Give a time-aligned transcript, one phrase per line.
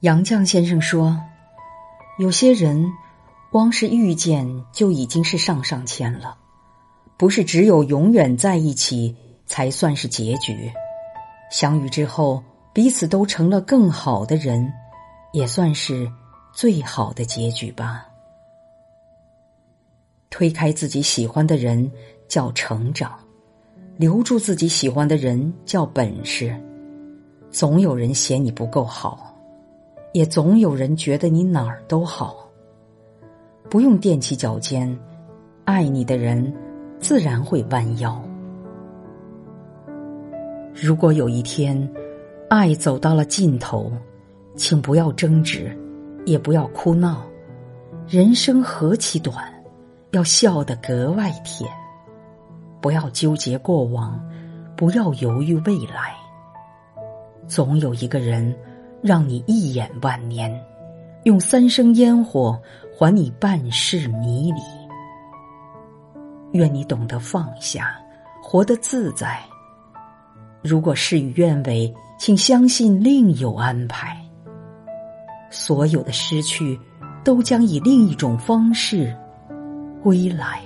[0.00, 1.18] 杨绛先生说
[2.20, 2.92] ：“有些人，
[3.50, 6.36] 光是遇见就已经是上上签了，
[7.16, 9.16] 不是只有永远在一起
[9.46, 10.70] 才算是结局。
[11.50, 14.70] 相遇之后，彼此都成了更好的人，
[15.32, 16.12] 也算是
[16.52, 18.06] 最好的结局吧。
[20.28, 21.90] 推开自己喜欢的人
[22.28, 23.18] 叫成长，
[23.96, 26.54] 留住自己喜欢的人叫本事。
[27.50, 29.32] 总有人嫌你不够好。”
[30.16, 32.48] 也总有人觉得你哪儿都好，
[33.68, 34.98] 不用踮起脚尖，
[35.66, 36.50] 爱你的人
[36.98, 38.18] 自然会弯腰。
[40.74, 41.76] 如果有一天，
[42.48, 43.92] 爱走到了尽头，
[44.54, 45.76] 请不要争执，
[46.24, 47.22] 也不要哭闹。
[48.08, 49.52] 人生何其短，
[50.12, 51.70] 要笑得格外甜。
[52.80, 54.18] 不要纠结过往，
[54.78, 56.16] 不要犹豫未来。
[57.46, 58.56] 总有一个人。
[59.02, 60.58] 让你一眼万年，
[61.24, 62.60] 用三生烟火
[62.96, 64.60] 还你半世迷离。
[66.52, 67.96] 愿你懂得放下，
[68.42, 69.38] 活得自在。
[70.62, 74.16] 如果事与愿违，请相信另有安排。
[75.50, 76.78] 所有的失去，
[77.22, 79.16] 都将以另一种方式
[80.02, 80.60] 归来。